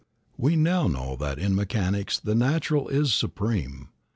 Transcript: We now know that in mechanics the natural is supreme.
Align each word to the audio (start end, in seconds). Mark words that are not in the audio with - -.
We 0.35 0.55
now 0.55 0.87
know 0.87 1.15
that 1.17 1.37
in 1.37 1.53
mechanics 1.53 2.19
the 2.19 2.33
natural 2.33 2.87
is 2.87 3.13
supreme. 3.13 3.89